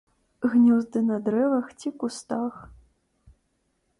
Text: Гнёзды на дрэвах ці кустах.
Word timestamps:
Гнёзды 0.53 1.01
на 1.09 1.17
дрэвах 1.27 1.69
ці 1.83 1.93
кустах. 2.03 2.55